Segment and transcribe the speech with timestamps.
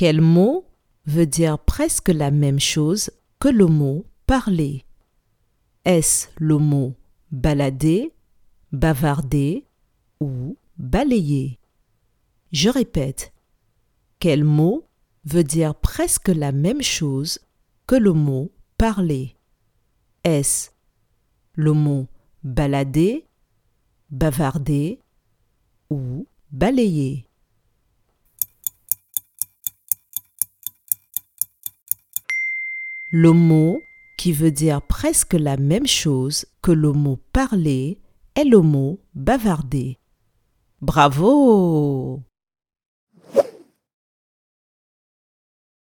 [0.00, 0.64] Quel mot
[1.04, 4.86] veut dire presque la même chose que le mot parler.
[5.84, 6.94] Est-ce le mot
[7.30, 8.10] balader,
[8.72, 9.66] bavarder
[10.18, 11.58] ou balayer?
[12.50, 13.34] Je répète.
[14.20, 14.86] Quel mot
[15.26, 17.38] veut dire presque la même chose
[17.86, 19.36] que le mot parler?
[20.24, 20.70] Est-ce
[21.52, 22.06] le mot
[22.42, 23.26] balader,
[24.08, 24.98] bavarder
[25.90, 27.26] ou balayer?
[33.12, 33.82] Le mot
[34.16, 37.98] qui veut dire presque la même chose que le mot parler
[38.36, 39.98] est le mot bavarder.
[40.80, 42.22] Bravo